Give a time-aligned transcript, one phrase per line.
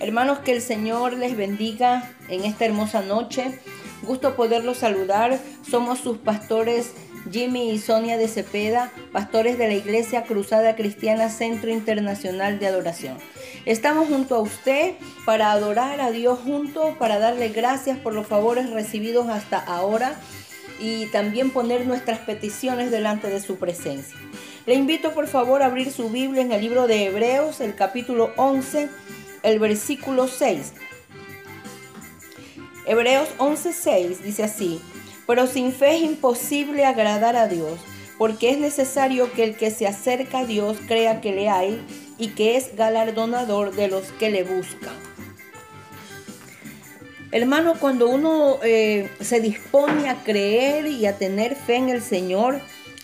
[0.00, 3.58] Hermanos, que el Señor les bendiga en esta hermosa noche.
[4.02, 5.40] Gusto poderlos saludar.
[5.68, 6.92] Somos sus pastores
[7.32, 13.18] Jimmy y Sonia de Cepeda, pastores de la Iglesia Cruzada Cristiana Centro Internacional de Adoración.
[13.64, 14.94] Estamos junto a usted
[15.26, 20.14] para adorar a Dios juntos, para darle gracias por los favores recibidos hasta ahora
[20.78, 24.16] y también poner nuestras peticiones delante de su presencia.
[24.64, 28.32] Le invito por favor a abrir su Biblia en el libro de Hebreos, el capítulo
[28.36, 28.88] 11
[29.42, 30.72] el versículo 6.
[32.86, 34.80] Hebreos 11:6 dice así,
[35.26, 37.78] pero sin fe es imposible agradar a Dios,
[38.16, 41.80] porque es necesario que el que se acerca a Dios crea que le hay
[42.16, 44.94] y que es galardonador de los que le buscan.
[47.30, 52.60] Hermano, cuando uno eh, se dispone a creer y a tener fe en el Señor,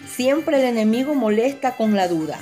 [0.09, 2.41] siempre el enemigo molesta con la duda.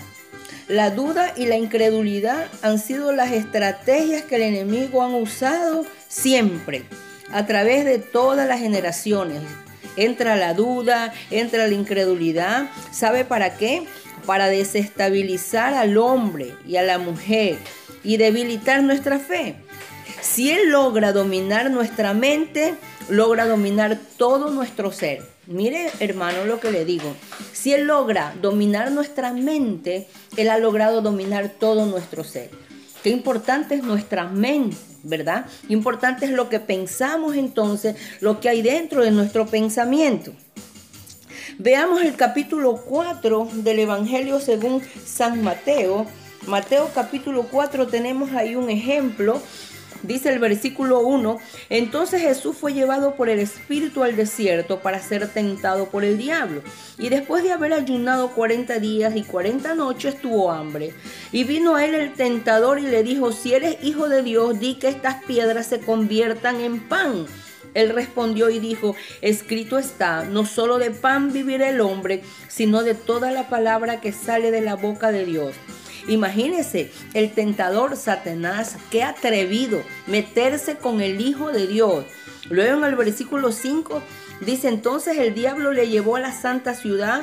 [0.72, 6.84] La duda y la incredulidad han sido las estrategias que el enemigo han usado siempre,
[7.30, 9.42] a través de todas las generaciones.
[9.96, 12.70] Entra la duda, entra la incredulidad.
[12.90, 13.82] ¿Sabe para qué?
[14.24, 17.58] Para desestabilizar al hombre y a la mujer
[18.02, 19.56] y debilitar nuestra fe.
[20.22, 22.76] Si Él logra dominar nuestra mente,
[23.10, 25.31] logra dominar todo nuestro ser.
[25.46, 27.16] Mire, hermano, lo que le digo.
[27.52, 32.50] Si Él logra dominar nuestra mente, Él ha logrado dominar todo nuestro ser.
[33.02, 35.46] Qué importante es nuestra mente, ¿verdad?
[35.68, 40.32] Importante es lo que pensamos entonces, lo que hay dentro de nuestro pensamiento.
[41.58, 46.06] Veamos el capítulo 4 del Evangelio según San Mateo.
[46.46, 49.42] Mateo capítulo 4 tenemos ahí un ejemplo
[50.02, 51.38] Dice el versículo 1,
[51.70, 56.62] entonces Jesús fue llevado por el Espíritu al desierto para ser tentado por el diablo.
[56.98, 60.92] Y después de haber ayunado 40 días y 40 noches tuvo hambre.
[61.30, 64.74] Y vino a él el tentador y le dijo, si eres hijo de Dios, di
[64.74, 67.26] que estas piedras se conviertan en pan.
[67.74, 72.94] Él respondió y dijo, escrito está, no solo de pan vivirá el hombre, sino de
[72.94, 75.54] toda la palabra que sale de la boca de Dios.
[76.08, 82.04] Imagínese el tentador Satanás, qué atrevido meterse con el Hijo de Dios.
[82.50, 84.02] Luego en el versículo 5
[84.40, 87.22] dice entonces el diablo le llevó a la santa ciudad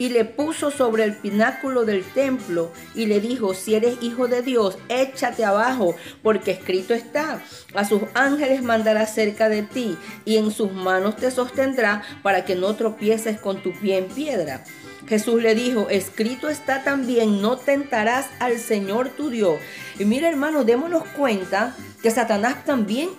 [0.00, 4.40] y le puso sobre el pináculo del templo y le dijo, si eres hijo de
[4.40, 7.42] Dios, échate abajo, porque escrito está,
[7.74, 12.54] a sus ángeles mandará cerca de ti y en sus manos te sostendrá para que
[12.54, 14.64] no tropieces con tu pie en piedra.
[15.10, 19.58] Jesús le dijo, escrito está también, no tentarás al Señor tu Dios.
[19.98, 23.10] Y mira hermano, démonos cuenta que Satanás también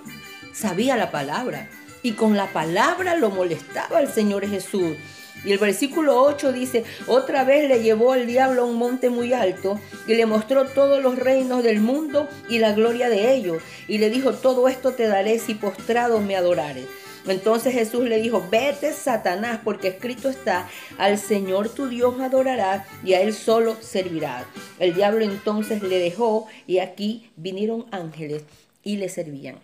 [0.53, 1.69] sabía la palabra
[2.01, 4.95] y con la palabra lo molestaba al Señor Jesús.
[5.43, 9.33] Y el versículo 8 dice, otra vez le llevó el diablo a un monte muy
[9.33, 13.61] alto y le mostró todos los reinos del mundo y la gloria de ellos.
[13.89, 16.85] Y le dijo, todo esto te daré si postrado me adorares.
[17.27, 20.67] Entonces Jesús le dijo, vete Satanás, porque escrito está,
[20.97, 24.45] al Señor tu Dios adorarás y a Él solo servirás.
[24.79, 28.43] El diablo entonces le dejó y aquí vinieron ángeles
[28.83, 29.55] y le servían.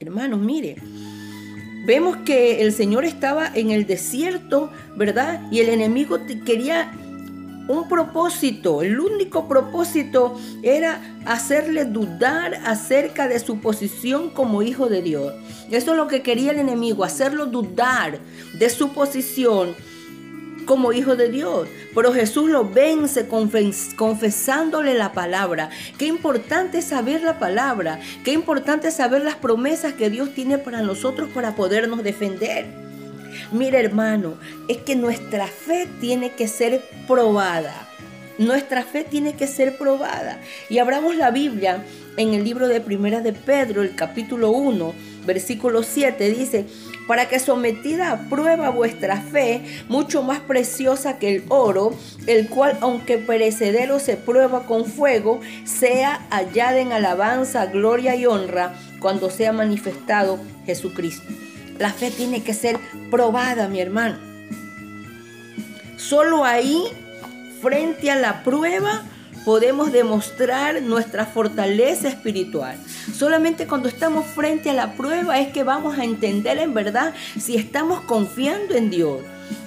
[0.00, 0.76] Hermanos, mire,
[1.86, 5.40] vemos que el Señor estaba en el desierto, ¿verdad?
[5.50, 6.92] Y el enemigo quería
[7.66, 15.02] un propósito, el único propósito era hacerle dudar acerca de su posición como hijo de
[15.02, 15.32] Dios.
[15.70, 18.18] Eso es lo que quería el enemigo, hacerlo dudar
[18.58, 19.74] de su posición
[20.66, 21.68] como hijo de Dios.
[21.94, 23.28] Pero Jesús lo vence
[23.96, 25.70] confesándole la palabra.
[25.98, 28.00] Qué importante es saber la palabra.
[28.24, 32.83] Qué importante es saber las promesas que Dios tiene para nosotros para podernos defender.
[33.52, 34.34] Mira hermano,
[34.68, 37.88] es que nuestra fe tiene que ser probada.
[38.38, 40.40] Nuestra fe tiene que ser probada.
[40.68, 41.84] Y abramos la Biblia
[42.16, 44.92] en el libro de Primera de Pedro, el capítulo 1,
[45.24, 46.66] versículo 7, dice,
[47.06, 51.94] para que sometida a prueba vuestra fe, mucho más preciosa que el oro,
[52.26, 58.74] el cual aunque perecedero se prueba con fuego, sea hallada en alabanza, gloria y honra
[59.00, 61.43] cuando sea manifestado Jesucristo.
[61.78, 62.78] La fe tiene que ser
[63.10, 64.16] probada, mi hermano.
[65.96, 66.82] Solo ahí,
[67.60, 69.02] frente a la prueba,
[69.44, 72.76] podemos demostrar nuestra fortaleza espiritual.
[73.14, 77.56] Solamente cuando estamos frente a la prueba es que vamos a entender en verdad si
[77.56, 79.20] estamos confiando en Dios.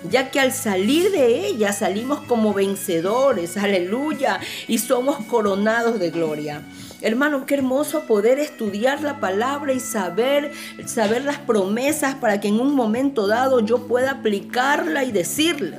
[0.09, 6.63] Ya que al salir de ella salimos como vencedores, aleluya, y somos coronados de gloria.
[7.01, 10.51] Hermano, qué hermoso poder estudiar la palabra y saber,
[10.85, 15.77] saber las promesas para que en un momento dado yo pueda aplicarla y decirla.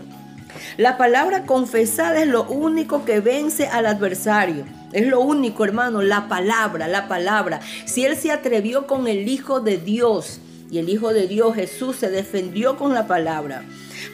[0.76, 4.65] La palabra confesada es lo único que vence al adversario.
[4.93, 7.61] Es lo único, hermano, la palabra, la palabra.
[7.85, 10.41] Si Él se atrevió con el Hijo de Dios
[10.71, 13.64] y el Hijo de Dios Jesús se defendió con la palabra.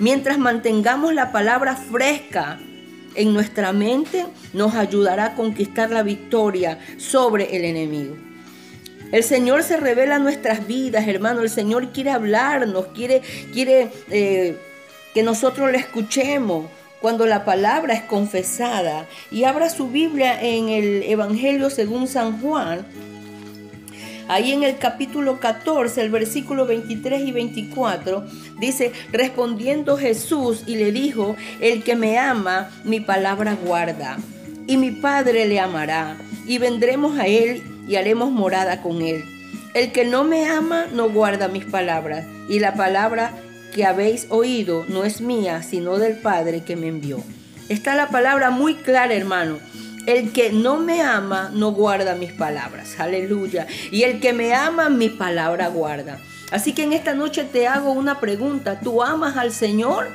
[0.00, 2.58] Mientras mantengamos la palabra fresca
[3.14, 8.16] en nuestra mente, nos ayudará a conquistar la victoria sobre el enemigo.
[9.12, 11.42] El Señor se revela en nuestras vidas, hermano.
[11.42, 13.22] El Señor quiere hablarnos, quiere,
[13.52, 14.56] quiere eh,
[15.14, 16.66] que nosotros le escuchemos
[17.00, 19.06] cuando la palabra es confesada.
[19.30, 22.86] Y abra su Biblia en el Evangelio según San Juan.
[24.26, 28.24] Ahí en el capítulo 14, el versículo 23 y 24,
[28.58, 34.16] dice, respondiendo Jesús y le dijo, el que me ama, mi palabra guarda,
[34.66, 36.16] y mi Padre le amará,
[36.46, 39.24] y vendremos a él y haremos morada con él.
[39.74, 43.32] El que no me ama no guarda mis palabras, y la palabra
[43.74, 47.22] que habéis oído no es mía, sino del Padre que me envió.
[47.68, 49.58] Está la palabra muy clara, hermano.
[50.06, 52.98] El que no me ama no guarda mis palabras.
[52.98, 53.66] Aleluya.
[53.90, 56.18] Y el que me ama, mi palabra guarda.
[56.50, 58.80] Así que en esta noche te hago una pregunta.
[58.80, 60.08] ¿Tú amas al Señor?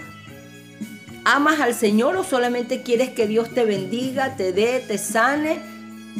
[1.25, 5.59] ¿Amas al Señor o solamente quieres que Dios te bendiga, te dé, te sane?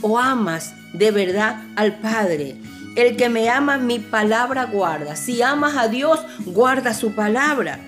[0.01, 2.55] ¿O amas de verdad al Padre.
[2.95, 5.15] El que me ama, mi palabra guarda.
[5.15, 7.79] Si amas a Dios, guarda su palabra.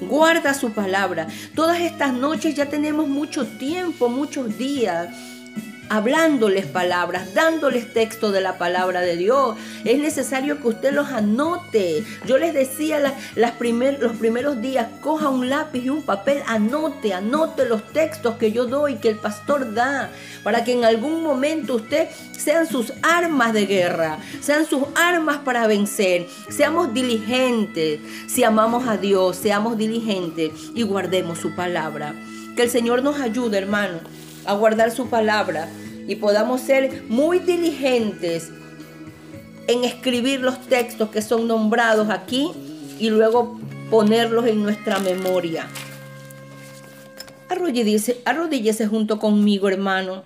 [0.00, 1.26] Guarda su palabra.
[1.54, 5.08] Todas estas noches ya tenemos mucho tiempo, muchos días
[5.88, 9.56] hablándoles palabras, dándoles texto de la palabra de Dios.
[9.84, 12.04] Es necesario que usted los anote.
[12.26, 17.66] Yo les decía las, los primeros días, coja un lápiz y un papel, anote, anote
[17.66, 20.10] los textos que yo doy, que el pastor da,
[20.42, 25.66] para que en algún momento usted sean sus armas de guerra, sean sus armas para
[25.66, 26.26] vencer.
[26.48, 32.14] Seamos diligentes, si amamos a Dios, seamos diligentes y guardemos su palabra.
[32.56, 34.00] Que el Señor nos ayude, hermano
[34.46, 35.68] a guardar su palabra
[36.08, 38.50] y podamos ser muy diligentes
[39.66, 42.52] en escribir los textos que son nombrados aquí
[42.98, 43.58] y luego
[43.90, 45.68] ponerlos en nuestra memoria.
[47.48, 50.24] Arrodíllese, arrodíllese junto conmigo, hermano,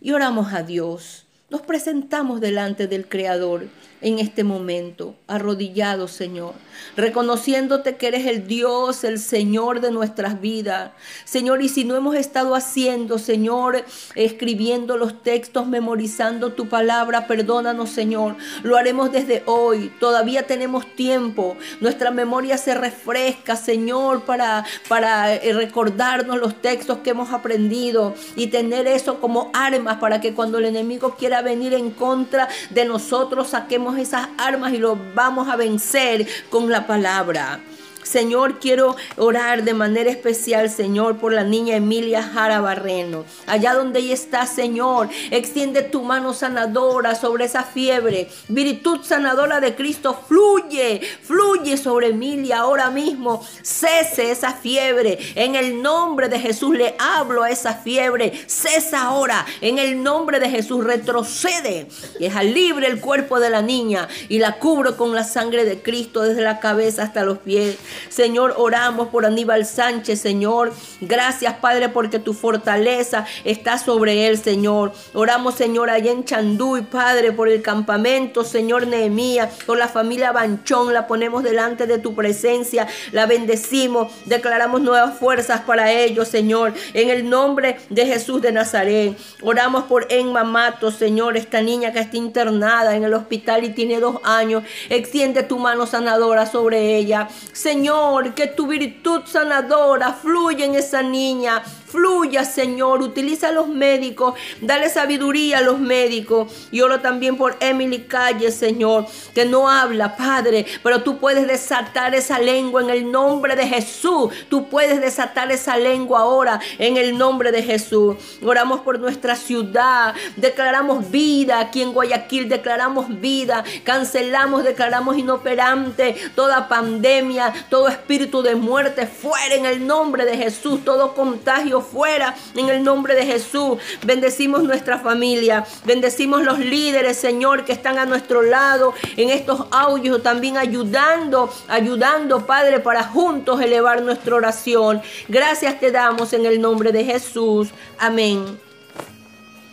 [0.00, 1.27] y oramos a Dios.
[1.50, 3.68] Nos presentamos delante del Creador
[4.02, 6.52] en este momento, arrodillados, Señor,
[6.94, 10.92] reconociéndote que eres el Dios, el Señor de nuestras vidas.
[11.24, 13.82] Señor, y si no hemos estado haciendo, Señor,
[14.14, 18.36] escribiendo los textos, memorizando tu palabra, perdónanos, Señor.
[18.62, 19.90] Lo haremos desde hoy.
[19.98, 21.56] Todavía tenemos tiempo.
[21.80, 28.48] Nuestra memoria se refresca, Señor, para, para eh, recordarnos los textos que hemos aprendido y
[28.48, 33.48] tener eso como armas para que cuando el enemigo quiera venir en contra de nosotros,
[33.48, 37.60] saquemos esas armas y lo vamos a vencer con la palabra.
[38.08, 43.26] Señor, quiero orar de manera especial, Señor, por la niña Emilia Jara Barreno.
[43.46, 48.30] Allá donde ella está, Señor, extiende tu mano sanadora sobre esa fiebre.
[48.48, 53.46] Virtud sanadora de Cristo fluye, fluye sobre Emilia ahora mismo.
[53.62, 55.18] Cese esa fiebre.
[55.34, 58.32] En el nombre de Jesús le hablo a esa fiebre.
[58.46, 59.44] Cesa ahora.
[59.60, 61.88] En el nombre de Jesús retrocede.
[62.18, 66.22] Deja libre el cuerpo de la niña y la cubro con la sangre de Cristo
[66.22, 67.76] desde la cabeza hasta los pies.
[68.08, 70.72] Señor, oramos por Aníbal Sánchez, Señor.
[71.00, 74.92] Gracias, Padre, porque tu fortaleza está sobre él, Señor.
[75.14, 80.92] Oramos, Señor, allá en Chanduy, Padre, por el campamento, Señor Nehemías, por la familia Banchón,
[80.92, 87.10] la ponemos delante de tu presencia, la bendecimos, declaramos nuevas fuerzas para ellos, Señor, en
[87.10, 89.16] el nombre de Jesús de Nazaret.
[89.42, 94.00] Oramos por Enma Mato, Señor, esta niña que está internada en el hospital y tiene
[94.00, 94.64] dos años.
[94.88, 97.28] Extiende tu mano sanadora sobre ella.
[97.52, 103.02] Señor, Señor, que tu virtud sanadora fluya en esa niña, Fluya, Señor.
[103.02, 104.34] Utiliza a los médicos.
[104.60, 106.68] Dale sabiduría a los médicos.
[106.70, 112.14] Y oro también por Emily Calle, Señor, que no habla, Padre, pero tú puedes desatar
[112.14, 114.32] esa lengua en el nombre de Jesús.
[114.48, 118.16] Tú puedes desatar esa lengua ahora en el nombre de Jesús.
[118.44, 120.14] Oramos por nuestra ciudad.
[120.36, 122.48] Declaramos vida aquí en Guayaquil.
[122.48, 123.64] Declaramos vida.
[123.84, 130.84] Cancelamos, declaramos inoperante toda pandemia, todo espíritu de muerte fuera en el nombre de Jesús.
[130.84, 133.78] Todo contagio fuera en el nombre de Jesús.
[134.04, 140.22] Bendecimos nuestra familia, bendecimos los líderes, Señor, que están a nuestro lado en estos audios,
[140.22, 145.00] también ayudando, ayudando, Padre, para juntos elevar nuestra oración.
[145.28, 147.68] Gracias te damos en el nombre de Jesús.
[147.98, 148.58] Amén.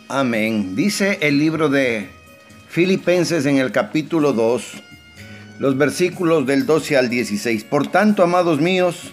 [0.08, 0.76] Amén.
[0.76, 2.10] Dice el libro de
[2.68, 4.62] Filipenses en el capítulo 2,
[5.58, 7.64] los versículos del 12 al 16.
[7.64, 9.12] Por tanto, amados míos,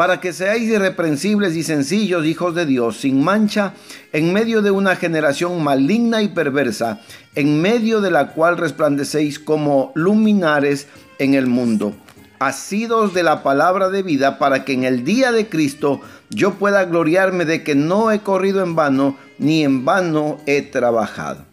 [0.00, 3.74] para que seáis irreprensibles y sencillos hijos de Dios, sin mancha,
[4.14, 7.02] en medio de una generación maligna y perversa,
[7.34, 10.86] en medio de la cual resplandecéis como luminares
[11.18, 11.94] en el mundo.
[12.38, 16.86] Asidos de la palabra de vida, para que en el día de Cristo yo pueda
[16.86, 21.44] gloriarme de que no he corrido en vano, ni en vano he trabajado.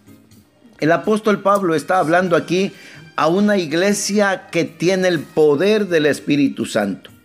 [0.79, 2.71] El apóstol Pablo está hablando aquí
[3.17, 7.16] a una iglesia que tiene el poder del Espíritu Santo.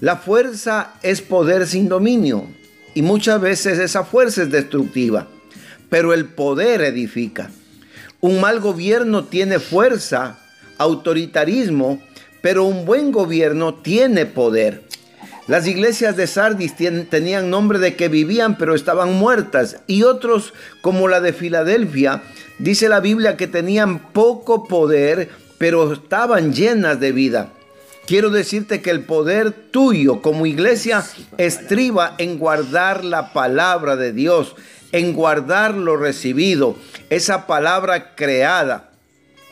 [0.00, 2.46] La fuerza es poder sin dominio
[2.94, 5.28] y muchas veces esa fuerza es destructiva,
[5.88, 7.50] pero el poder edifica.
[8.20, 10.38] Un mal gobierno tiene fuerza,
[10.78, 12.02] autoritarismo,
[12.42, 14.82] pero un buen gobierno tiene poder.
[15.46, 21.06] Las iglesias de Sardis tenían nombre de que vivían pero estaban muertas y otros como
[21.06, 22.22] la de Filadelfia
[22.58, 27.52] Dice la Biblia que tenían poco poder, pero estaban llenas de vida.
[28.06, 31.02] Quiero decirte que el poder tuyo como iglesia
[31.38, 34.56] estriba en guardar la palabra de Dios,
[34.92, 36.76] en guardar lo recibido,
[37.08, 38.90] esa palabra creada,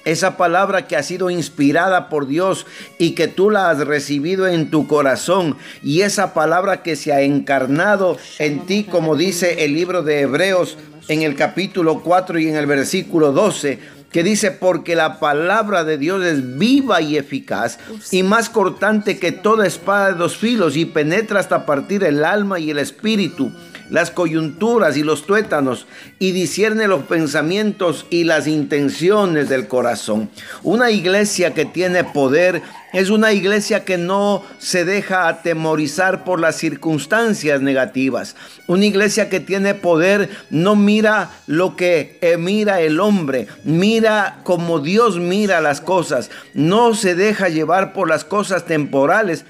[0.04, 2.66] esa palabra que ha sido inspirada por Dios
[2.98, 7.22] y que tú la has recibido en tu corazón y esa palabra que se ha
[7.22, 10.76] encarnado en ti, como dice el libro de Hebreos
[11.08, 13.78] en el capítulo 4 y en el versículo 12,
[14.12, 17.78] que dice, porque la palabra de Dios es viva y eficaz
[18.10, 22.60] y más cortante que toda espada de dos filos y penetra hasta partir el alma
[22.60, 23.52] y el espíritu
[23.92, 25.86] las coyunturas y los tuétanos
[26.18, 30.30] y discierne los pensamientos y las intenciones del corazón.
[30.62, 32.62] Una iglesia que tiene poder
[32.94, 38.34] es una iglesia que no se deja atemorizar por las circunstancias negativas.
[38.66, 44.80] Una iglesia que tiene poder no mira lo que eh, mira el hombre, mira como
[44.80, 46.30] Dios mira las cosas.
[46.54, 49.44] No se deja llevar por las cosas temporales,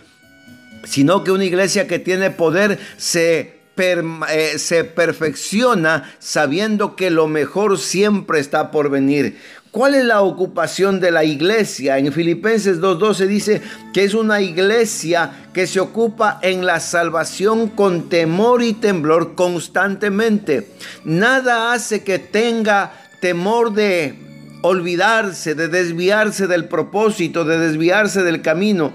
[0.82, 7.78] sino que una iglesia que tiene poder se eh, se perfecciona sabiendo que lo mejor
[7.78, 9.38] siempre está por venir.
[9.70, 11.96] ¿Cuál es la ocupación de la iglesia?
[11.96, 13.62] En Filipenses 2.12 dice
[13.94, 20.68] que es una iglesia que se ocupa en la salvación con temor y temblor constantemente.
[21.04, 24.14] Nada hace que tenga temor de
[24.60, 28.92] olvidarse, de desviarse del propósito, de desviarse del camino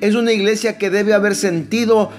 [0.00, 2.10] es una iglesia que debe haber sentido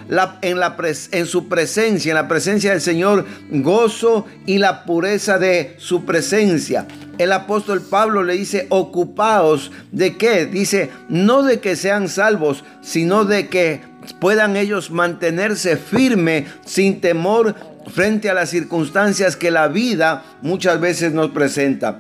[0.42, 6.88] en su presencia, en la presencia del Señor, gozo y la pureza de su presencia.
[7.18, 10.46] El apóstol Pablo le dice, ocupaos de qué?
[10.46, 13.82] Dice, no de que sean salvos, sino de que
[14.20, 17.56] puedan ellos mantenerse firme sin temor
[17.88, 22.00] frente a las circunstancias que la vida muchas veces nos presenta.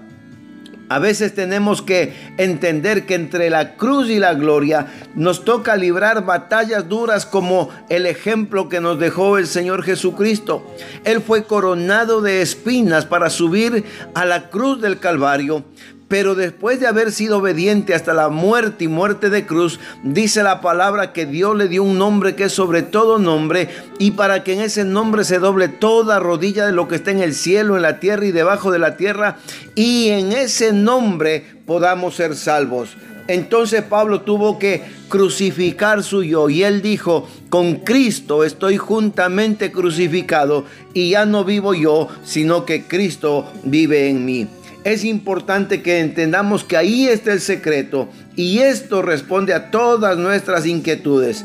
[0.88, 6.26] A veces tenemos que entender que entre la cruz y la gloria nos toca librar
[6.26, 10.64] batallas duras como el ejemplo que nos dejó el Señor Jesucristo.
[11.04, 15.66] Él fue coronado de espinas para subir a la cruz del Calvario,
[16.08, 20.62] pero después de haber sido obediente hasta la muerte y muerte de cruz, dice la
[20.62, 24.54] palabra que Dios le dio un nombre que es sobre todo nombre, y para que
[24.54, 27.82] en ese nombre se doble toda rodilla de lo que está en el cielo, en
[27.82, 29.38] la tierra y debajo de la tierra,
[29.74, 32.96] y en ese nombre podamos ser salvos.
[33.28, 40.66] Entonces Pablo tuvo que crucificar su yo y él dijo, con Cristo estoy juntamente crucificado
[40.94, 44.48] y ya no vivo yo, sino que Cristo vive en mí
[44.86, 50.68] es importante que entendamos que ahí está el secreto y esto responde a todas nuestras
[50.68, 51.44] inquietudes.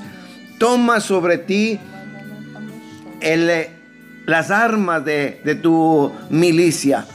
[0.59, 1.81] Toma sobre ti
[3.23, 3.71] eh,
[4.27, 7.07] las armas de, de tu milicia.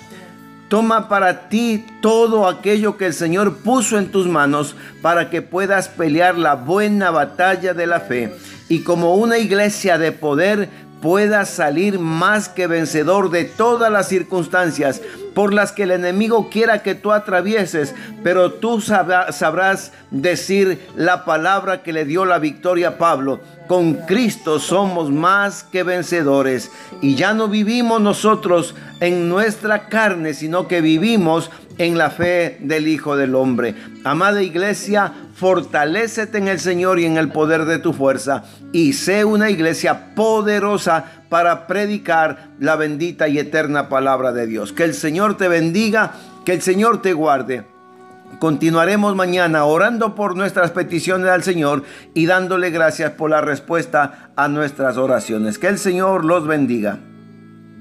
[0.67, 5.89] Toma para ti todo aquello que el Señor puso en tus manos para que puedas
[5.89, 8.33] pelear la buena batalla de la fe.
[8.67, 10.69] Y como una iglesia de poder
[11.05, 15.03] puedas salir más que vencedor de todas las circunstancias
[15.35, 17.93] por las que el enemigo quiera que tú atravieses,
[18.23, 23.39] pero tú sabrás decir la palabra que le dio la victoria a Pablo.
[23.67, 30.67] Con Cristo somos más que vencedores y ya no vivimos nosotros en nuestra carne, sino
[30.67, 33.75] que vivimos en la fe del Hijo del Hombre.
[34.03, 39.25] Amada iglesia, fortalécete en el Señor y en el poder de tu fuerza y sé
[39.25, 44.73] una iglesia poderosa para predicar la bendita y eterna palabra de Dios.
[44.73, 46.13] Que el Señor te bendiga,
[46.45, 47.74] que el Señor te guarde.
[48.39, 54.47] Continuaremos mañana orando por nuestras peticiones al Señor y dándole gracias por la respuesta a
[54.47, 55.57] nuestras oraciones.
[55.57, 56.99] Que el Señor los bendiga.